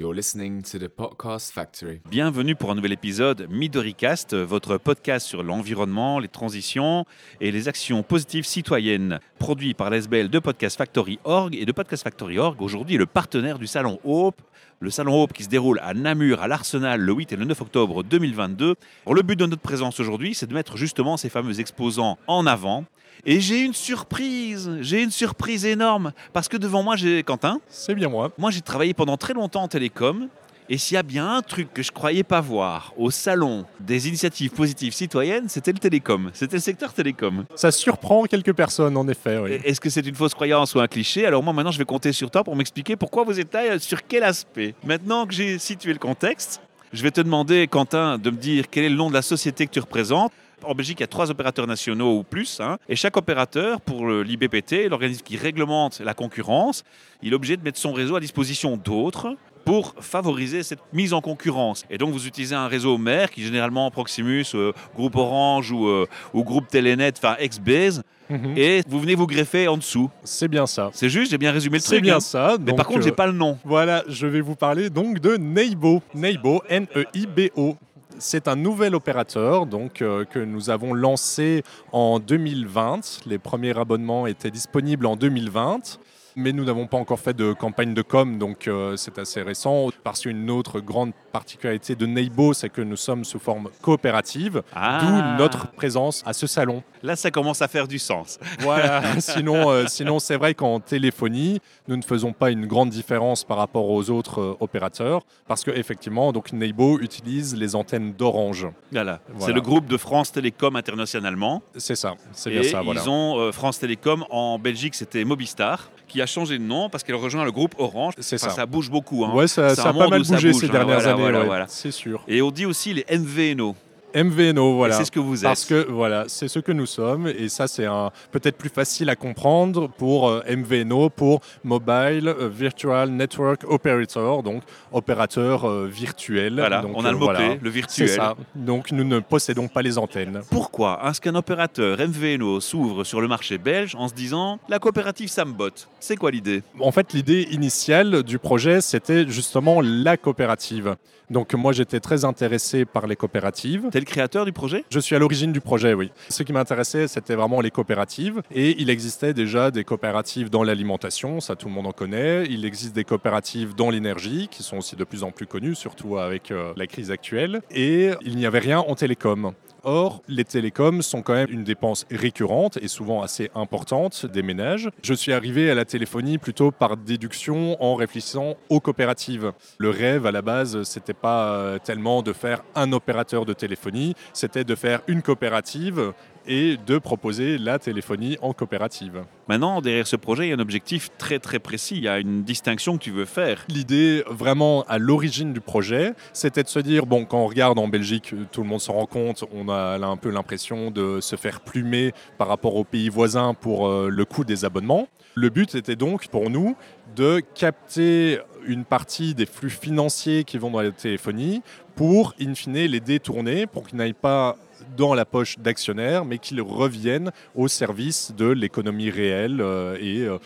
[0.00, 2.00] You're listening to the Podcast Factory.
[2.10, 7.04] Bienvenue pour un nouvel épisode MidoriCast, votre podcast sur l'environnement, les transitions
[7.42, 12.02] et les actions positives citoyennes, produit par l'SBL de Podcast Factory Org et de Podcast
[12.02, 12.62] Factory Org.
[12.62, 14.40] Aujourd'hui, le partenaire du salon Hope,
[14.78, 17.60] le salon Hope qui se déroule à Namur, à l'Arsenal, le 8 et le 9
[17.60, 18.76] octobre 2022.
[19.04, 22.46] Alors, le but de notre présence aujourd'hui, c'est de mettre justement ces fameux exposants en
[22.46, 22.86] avant.
[23.26, 27.60] Et j'ai une surprise, j'ai une surprise énorme, parce que devant moi j'ai Quentin.
[27.68, 28.32] C'est bien moi.
[28.38, 30.28] Moi j'ai travaillé pendant très longtemps en télécom,
[30.72, 34.06] et s'il y a bien un truc que je croyais pas voir au salon des
[34.06, 37.44] initiatives positives citoyennes, c'était le télécom, c'était le secteur télécom.
[37.56, 39.38] Ça surprend quelques personnes, en effet.
[39.38, 39.58] oui.
[39.64, 41.26] Est-ce que c'est une fausse croyance ou un cliché?
[41.26, 44.06] Alors moi maintenant je vais compter sur toi pour m'expliquer pourquoi vous êtes là, sur
[44.06, 44.74] quel aspect.
[44.84, 46.60] Maintenant que j'ai situé le contexte,
[46.92, 49.66] je vais te demander, Quentin, de me dire quel est le nom de la société
[49.66, 50.32] que tu représentes.
[50.62, 52.60] En Belgique, il y a trois opérateurs nationaux ou plus.
[52.60, 56.84] hein, et chaque opérateur, pour l'IBPT, l'organisme qui réglemente la concurrence,
[57.22, 61.20] il est obligé de mettre son réseau à disposition d'autres pour favoriser cette mise en
[61.20, 61.84] concurrence.
[61.90, 66.06] Et donc, vous utilisez un réseau mère qui, généralement, Proximus, euh, Groupe Orange ou, euh,
[66.34, 68.54] ou Groupe Telenet, enfin ex-Base, Mhm.
[68.56, 70.08] et vous venez vous greffer en dessous.
[70.22, 70.90] C'est bien ça.
[70.92, 72.02] C'est juste, j'ai bien résumé le C'est truc.
[72.02, 72.20] bien hein.
[72.20, 72.56] ça.
[72.64, 73.58] Mais par contre, j'ai euh, pas le nom.
[73.64, 76.00] Voilà, je vais vous parler donc de Neibo.
[76.14, 77.76] Neibo, N-E-I-B-O.
[78.18, 83.20] C'est un nouvel opérateur donc, euh, que nous avons lancé en 2020.
[83.26, 85.98] Les premiers abonnements étaient disponibles en 2020.
[86.36, 89.88] Mais nous n'avons pas encore fait de campagne de com, donc euh, c'est assez récent.
[90.04, 95.00] Parce qu'une autre grande particularité de Neibo, c'est que nous sommes sous forme coopérative, Ah.
[95.02, 96.82] d'où notre présence à ce salon.
[97.02, 98.38] Là, ça commence à faire du sens.
[98.60, 103.44] Voilà, sinon, euh, sinon c'est vrai qu'en téléphonie, nous ne faisons pas une grande différence
[103.44, 108.68] par rapport aux autres euh, opérateurs, parce qu'effectivement, donc Neibo utilise les antennes d'Orange.
[108.92, 109.20] Voilà.
[109.28, 109.46] Voilà.
[109.46, 111.62] C'est le groupe de France Télécom internationalement.
[111.76, 113.00] C'est ça, c'est bien ça, voilà.
[113.02, 117.14] ils ont France Télécom en Belgique, c'était Mobistar, qui a changé de nom parce qu'elle
[117.16, 118.14] rejoint le groupe Orange.
[118.18, 118.54] C'est Enfin, ça.
[118.56, 119.24] ça bouge beaucoup.
[119.24, 119.32] hein.
[119.34, 120.72] Ouais, ça, a pas mal bougé bouge, ces hein.
[120.72, 121.66] dernières Voilà, années, voilà, ouais, voilà.
[121.68, 122.22] c'est sûr.
[122.28, 123.74] Et on dit aussi les MVNO.
[124.14, 124.96] MVNO, voilà.
[124.96, 125.42] C'est ce que vous êtes.
[125.44, 127.86] Parce que voilà, c'est ce que nous sommes et ça c'est
[128.30, 134.62] peut-être plus facile à comprendre pour euh, MVNO pour Mobile euh, Virtual Network Operator donc
[134.92, 136.54] opérateur euh, virtuel.
[136.56, 137.54] Voilà, Donc, on a le mot-clé, voilà.
[137.54, 138.08] le C'est virtuel.
[138.08, 138.36] ça.
[138.54, 140.40] Donc nous ne possédons pas les antennes.
[140.50, 145.30] Pourquoi est-ce qu'un opérateur MVNO s'ouvre sur le marché belge en se disant la coopérative
[145.46, 146.62] botte C'est quoi l'idée?
[146.78, 150.96] En fait, l'idée initiale du projet, c'était justement la coopérative.
[151.30, 153.88] Donc moi, j'étais très intéressé par les coopératives.
[154.00, 154.86] Le créateur du projet?
[154.88, 156.10] Je suis à l'origine du projet, oui.
[156.30, 158.40] Ce qui m'intéressait, c'était vraiment les coopératives.
[158.50, 162.46] Et il existait déjà des coopératives dans l'alimentation, ça tout le monde en connaît.
[162.48, 166.16] Il existe des coopératives dans l'énergie, qui sont aussi de plus en plus connues, surtout
[166.16, 167.60] avec euh, la crise actuelle.
[167.70, 169.52] Et il n'y avait rien en télécom.
[169.82, 174.90] Or, les télécoms sont quand même une dépense récurrente et souvent assez importante des ménages.
[175.02, 179.52] Je suis arrivé à la téléphonie plutôt par déduction en réfléchissant aux coopératives.
[179.78, 184.14] Le rêve à la base, c'était pas euh, tellement de faire un opérateur de téléphonie,
[184.32, 186.12] c'était de faire une coopérative
[186.46, 189.24] et de proposer la téléphonie en coopérative.
[189.48, 191.96] Maintenant, derrière ce projet, il y a un objectif très très précis.
[191.96, 193.64] Il y a une distinction que tu veux faire.
[193.68, 197.88] L'idée vraiment à l'origine du projet, c'était de se dire, bon, quand on regarde en
[197.88, 201.36] Belgique, tout le monde s'en rend compte, on a là un peu l'impression de se
[201.36, 205.08] faire plumer par rapport aux pays voisins pour euh, le coût des abonnements.
[205.34, 206.76] Le but était donc pour nous
[207.16, 211.62] de capter une partie des flux financiers qui vont dans la téléphonie
[211.96, 214.56] pour, in fine, les détourner pour qu'ils n'aillent pas
[214.96, 220.38] dans la poche d'actionnaires, mais qu'ils reviennent au service de l'économie réelle euh, et euh,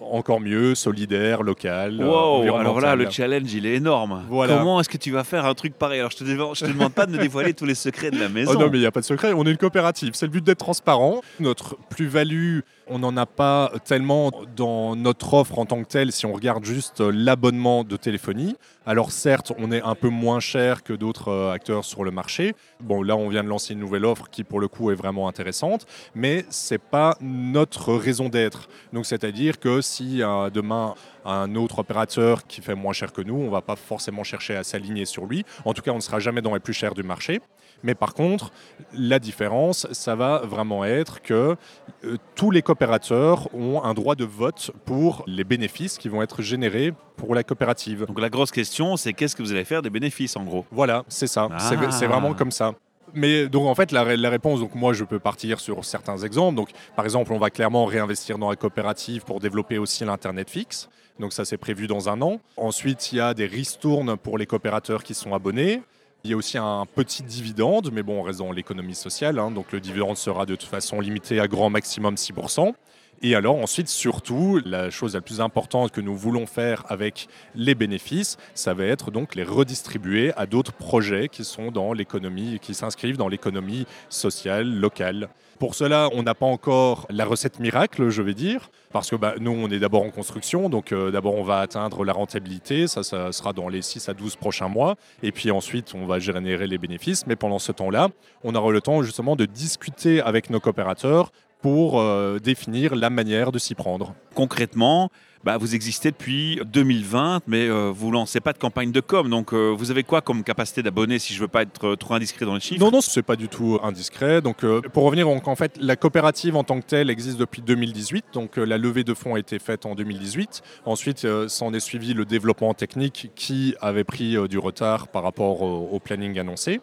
[0.00, 2.00] encore mieux solidaire, locale.
[2.00, 4.24] euh, Wow, alors là, le challenge, il est énorme.
[4.28, 4.56] Voilà.
[4.58, 6.00] Comment est-ce que tu vas faire un truc pareil?
[6.00, 8.28] Alors, je te, je te demande pas de me dévoiler tous les secrets de la
[8.28, 8.52] maison.
[8.54, 9.32] Oh non, mais il n'y a pas de secret.
[9.34, 10.10] On est une coopérative.
[10.14, 11.22] C'est le but d'être transparent.
[11.40, 12.58] Notre plus-value,
[12.92, 16.64] on n'en a pas tellement dans notre offre en tant que telle si on regarde
[16.64, 18.54] juste euh, l'abonnement de téléphonie.
[18.84, 22.54] Alors certes, on est un peu moins cher que d'autres euh, acteurs sur le marché.
[22.80, 25.26] Bon, là, on vient de lancer une nouvelle offre qui, pour le coup, est vraiment
[25.26, 25.86] intéressante.
[26.14, 28.68] Mais c'est pas notre raison d'être.
[28.92, 33.34] Donc, c'est-à-dire que si euh, demain un autre opérateur qui fait moins cher que nous,
[33.36, 35.44] on va pas forcément chercher à s'aligner sur lui.
[35.64, 37.40] En tout cas, on ne sera jamais dans les plus chers du marché.
[37.84, 38.52] Mais par contre,
[38.92, 41.56] la différence, ça va vraiment être que
[42.04, 46.42] euh, tous les coopérateurs ont un droit de vote pour les bénéfices qui vont être
[46.42, 48.06] générés pour la coopérative.
[48.06, 50.64] Donc la grosse question, c'est qu'est-ce que vous allez faire des bénéfices en gros?
[50.70, 51.48] Voilà, c'est ça.
[51.58, 51.90] C'est- Ah.
[51.90, 52.72] C'est vraiment comme ça.
[53.14, 56.18] Mais donc en fait la, ré- la réponse, donc moi je peux partir sur certains
[56.18, 56.56] exemples.
[56.56, 60.88] Donc par exemple on va clairement réinvestir dans la coopérative pour développer aussi l'internet fixe.
[61.20, 62.40] Donc ça c'est prévu dans un an.
[62.56, 65.82] Ensuite il y a des ristournes pour les coopérateurs qui sont abonnés.
[66.24, 69.72] Il y a aussi un petit dividende, mais bon, on reste l'économie sociale, hein, donc
[69.72, 72.72] le dividende sera de toute façon limité à grand maximum 6%.
[73.20, 77.74] Et alors ensuite, surtout, la chose la plus importante que nous voulons faire avec les
[77.76, 82.74] bénéfices, ça va être donc les redistribuer à d'autres projets qui sont dans l'économie, qui
[82.74, 85.28] s'inscrivent dans l'économie sociale, locale.
[85.60, 89.34] Pour cela, on n'a pas encore la recette miracle, je vais dire, parce que bah,
[89.38, 93.04] nous, on est d'abord en construction, donc euh, d'abord on va atteindre la rentabilité, ça,
[93.04, 96.66] ça sera dans les 6 à 12 prochains mois, et puis ensuite on va générer
[96.66, 98.08] les bénéfices, mais pendant ce temps-là,
[98.42, 101.30] on aura le temps justement de discuter avec nos coopérateurs
[101.62, 104.14] pour euh, définir la manière de s'y prendre.
[104.34, 105.10] Concrètement,
[105.44, 109.28] bah, vous existez depuis 2020, mais euh, vous lancez pas de campagne de com.
[109.28, 112.14] Donc, euh, vous avez quoi comme capacité d'abonnés si je veux pas être euh, trop
[112.14, 112.80] indiscret dans les chiffres?
[112.80, 114.40] Non, non, c'est pas du tout indiscret.
[114.40, 118.26] Donc, pour revenir, donc, en fait, la coopérative en tant que telle existe depuis 2018.
[118.32, 120.62] Donc, la levée de fonds a été faite en 2018.
[120.84, 125.98] Ensuite, s'en est suivi le développement technique qui avait pris du retard par rapport au
[125.98, 126.80] planning annoncé.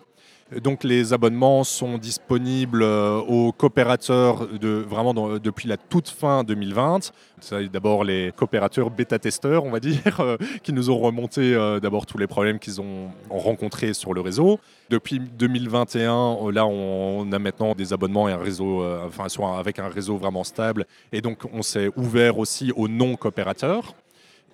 [0.63, 7.11] Donc les abonnements sont disponibles euh, aux coopérateurs de, vraiment depuis la toute fin 2020.
[7.41, 12.05] C'est d'abord les coopérateurs bêta-testeurs, on va dire, euh, qui nous ont remonté euh, d'abord
[12.05, 14.59] tous les problèmes qu'ils ont, ont rencontrés sur le réseau.
[14.89, 19.87] Depuis 2021, euh, là, on, a maintenant des abonnements et un réseau, enfin, avec un
[19.87, 20.85] réseau vraiment stable.
[21.11, 23.93] Et donc, on s'est ouvert aussi aux non-coopérateurs.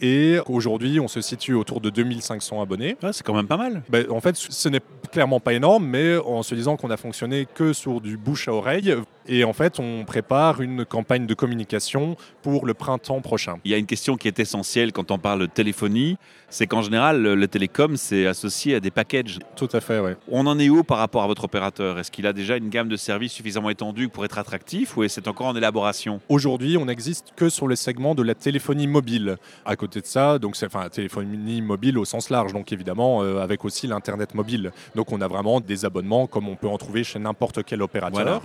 [0.01, 2.97] Et aujourd'hui, on se situe autour de 2500 abonnés.
[3.01, 3.83] Ouais, C'est quand même pas mal.
[3.89, 4.81] Ben, en fait, ce n'est
[5.11, 8.53] clairement pas énorme, mais en se disant qu'on a fonctionné que sur du bouche à
[8.53, 8.95] oreille.
[9.27, 13.55] Et en fait, on prépare une campagne de communication pour le printemps prochain.
[13.65, 16.17] Il y a une question qui est essentielle quand on parle de téléphonie,
[16.49, 19.39] c'est qu'en général, le, télécom, c'est associé à des packages.
[19.55, 20.11] Tout à fait, oui.
[20.29, 21.97] On en est où par rapport à votre opérateur?
[21.97, 25.15] Est-ce qu'il a déjà une gamme de services suffisamment étendue pour être attractif ou est-ce
[25.15, 26.19] c'est encore en élaboration?
[26.29, 29.37] Aujourd'hui, on n'existe que sur le segment de la téléphonie mobile.
[29.65, 33.39] À côté de ça, donc c'est enfin téléphonie mobile au sens large, donc évidemment euh,
[33.39, 34.71] avec aussi l'internet mobile.
[34.95, 38.23] Donc on a vraiment des abonnements comme on peut en trouver chez n'importe quel opérateur.
[38.23, 38.41] Voilà.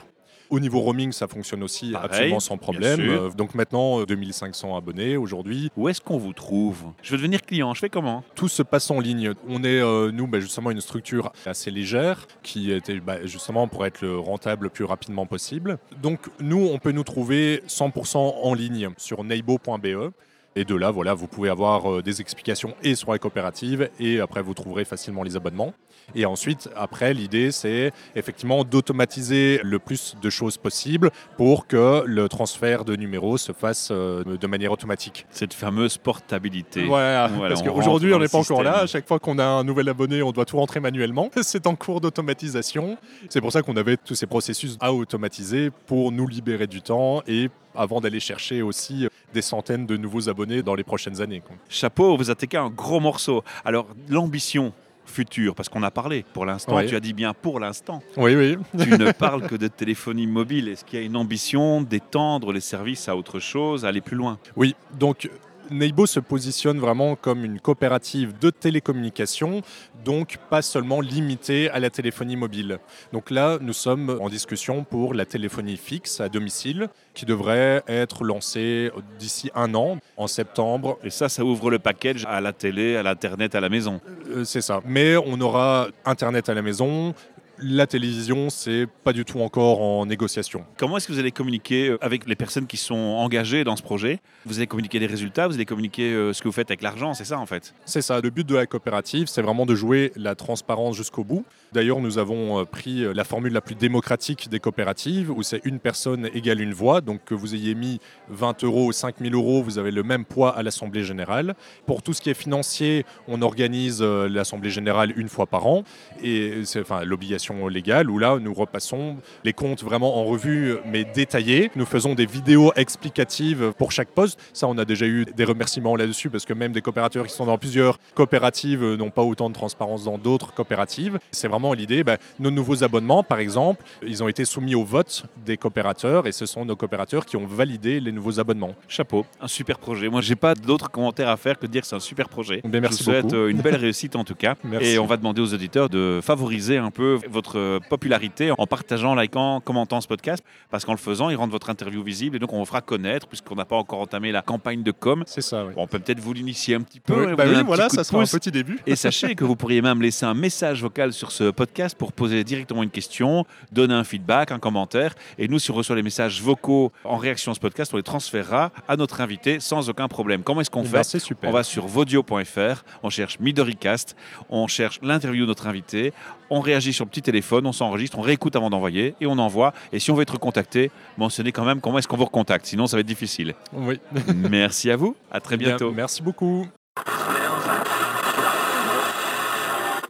[0.50, 3.00] Au niveau roaming, ça fonctionne aussi Pareil, absolument sans problème.
[3.00, 5.70] Euh, donc maintenant, euh, 2500 abonnés aujourd'hui.
[5.76, 6.86] Où est-ce qu'on vous trouve?
[7.02, 8.24] Je veux devenir client, je fais comment?
[8.34, 9.32] Tout se passe en ligne.
[9.48, 13.86] On est, euh, nous, bah, justement, une structure assez légère qui était bah, justement pour
[13.86, 15.78] être le rentable le plus rapidement possible.
[16.02, 20.10] Donc, nous, on peut nous trouver 100% en ligne sur neighbo.be.
[20.56, 24.18] Et de là, voilà, vous pouvez avoir euh, des explications et sur la coopérative, et
[24.18, 25.72] après, vous trouverez facilement les abonnements.
[26.16, 32.28] Et ensuite, après, l'idée, c'est effectivement d'automatiser le plus de choses possible pour que le
[32.28, 35.24] transfert de numéros se fasse euh, de manière automatique.
[35.30, 36.84] Cette fameuse portabilité.
[36.84, 38.78] Voilà, Voilà, parce qu'aujourd'hui, on n'est pas encore là.
[38.80, 41.30] À chaque fois qu'on a un nouvel abonné, on doit tout rentrer manuellement.
[41.42, 42.98] C'est en cours d'automatisation.
[43.28, 47.22] C'est pour ça qu'on avait tous ces processus à automatiser pour nous libérer du temps
[47.28, 51.40] et avant d'aller chercher aussi des centaines de nouveaux abonnés dans les prochaines années.
[51.40, 51.56] quoi.
[51.68, 53.42] Chapeau, vous attaquez un gros morceau.
[53.64, 54.72] Alors, l'ambition
[55.06, 56.86] future, parce qu'on a parlé pour l'instant, Ouais.
[56.86, 58.56] tu as dit bien pour l'instant, Oui, oui.
[58.80, 60.68] tu ne parles que de téléphonie mobile.
[60.68, 64.38] Est-ce qu'il y a une ambition d'étendre les services à autre chose, aller plus loin?
[64.56, 65.28] Oui, donc
[65.70, 69.62] Neibo se positionne vraiment comme une coopérative de télécommunications,
[70.04, 72.78] donc pas seulement limitée à la téléphonie mobile.
[73.12, 78.24] Donc là, nous sommes en discussion pour la téléphonie fixe à domicile, qui devrait être
[78.24, 80.98] lancée d'ici un an, en septembre.
[81.04, 84.00] Et ça, ça ouvre le package à la télé, à l'Internet, à la maison.
[84.28, 84.80] Euh, C'est ça.
[84.84, 87.14] Mais on aura Internet à la maison.
[87.62, 90.64] La télévision, c'est pas du tout encore en négociation.
[90.78, 93.82] Comment est-ce que vous allez communiquer euh, avec les personnes qui sont engagées dans ce
[93.82, 94.20] projet?
[94.46, 97.12] Vous allez communiquer les résultats, vous allez communiquer euh, ce que vous faites avec l'argent,
[97.12, 97.74] c'est ça en fait?
[97.84, 101.44] C'est ça, le but de la coopérative, c'est vraiment de jouer la transparence jusqu'au bout.
[101.72, 105.80] D'ailleurs, nous avons euh, pris la formule la plus démocratique des coopératives, où c'est une
[105.80, 107.02] personne égale une voix.
[107.02, 110.24] Donc que vous ayez mis 20 euros ou 5 000 euros, vous avez le même
[110.24, 111.54] poids à l'Assemblée générale.
[111.84, 115.84] Pour tout ce qui est financier, on organise l'Assemblée générale une fois par an.
[116.22, 121.04] Et c'est enfin, l'obligation légale, où là, nous repassons les comptes vraiment en revue, mais
[121.04, 121.70] détaillés.
[121.76, 124.38] Nous faisons des vidéos explicatives pour chaque poste.
[124.52, 127.46] Ça, on a déjà eu des remerciements là-dessus, parce que même des coopérateurs qui sont
[127.46, 131.18] dans plusieurs coopératives euh, n'ont pas autant de transparence dans d'autres coopératives.
[131.30, 132.04] C'est vraiment l'idée.
[132.04, 136.32] ben, nos nouveaux abonnements, par exemple, ils ont été soumis au vote des coopérateurs, et
[136.32, 138.74] ce sont nos coopérateurs qui ont validé les nouveaux abonnements.
[138.88, 140.08] Chapeau, un super projet.
[140.08, 142.60] Moi, j'ai pas d'autres commentaires à faire que de dire que c'est un super projet.
[142.64, 143.36] Bien, merci Je vous souhaite beaucoup.
[143.36, 144.54] euh, une belle réussite en tout cas.
[144.64, 144.88] Merci.
[144.90, 148.66] Et on va demander aux auditeurs de favoriser un peu votre votre euh, popularité en
[148.66, 152.38] partageant, likant, commentant ce podcast, parce qu'en le faisant, ils rendent votre interview visible et
[152.38, 155.24] donc on vous fera connaître, puisqu'on n'a pas encore entamé la campagne de com.
[155.26, 155.72] C'est ça, oui.
[155.74, 157.24] Bon, on peut peut-être vous l'initier un petit peu.
[157.24, 158.78] Oui, hein, bah oui, voilà, ça sera un petit début.
[158.86, 162.44] Et sachez que vous pourriez même laisser un message vocal sur ce podcast pour poser
[162.44, 165.14] directement une question, donner un feedback, un commentaire.
[165.38, 168.02] Et nous, si on reçoit les messages vocaux en réaction à ce podcast, on les
[168.02, 170.42] transférera à notre invité sans aucun problème.
[170.42, 171.48] Comment est-ce qu'on Eh fait ben, C'est super.
[171.48, 174.16] On va sur vodio.fr, on cherche Midoricast,
[174.50, 176.12] on cherche l'interview de notre invité,
[176.50, 179.72] on réagit sur le petit téléphone, on s'enregistre, on réécoute avant d'envoyer et on envoie.
[179.92, 182.86] Et si on veut être contacté, mentionnez quand même comment est-ce qu'on vous recontacte, sinon
[182.86, 183.54] ça va être difficile.
[183.72, 184.00] Oui.
[184.34, 185.92] Merci à vous, à très Bien, bientôt.
[185.92, 186.66] Merci beaucoup.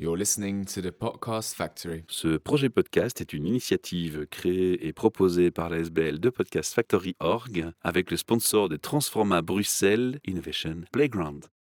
[0.00, 2.04] You're listening to the Podcast Factory.
[2.08, 7.16] Ce projet podcast est une initiative créée et proposée par la SBL de Podcast Factory
[7.20, 11.50] Org avec le sponsor de Transforma Bruxelles Innovation Playground.